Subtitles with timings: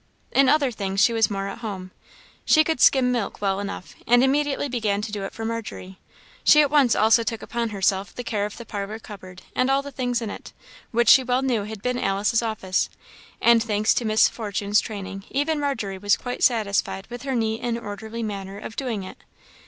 [0.31, 1.91] In other things she was more at home.
[2.43, 5.99] She could skim milk well enough, and immediately began to do it for Margery.
[6.43, 9.83] She at once also took upon herself the care of the parlour cupboard and all
[9.83, 10.53] the things in it,
[10.89, 12.89] which she well knew had been Alice's office;
[13.39, 17.77] and thanks to Miss Fortune's training, even Margery was quite satisfied with her neat and
[17.77, 19.19] orderly manner of doing it.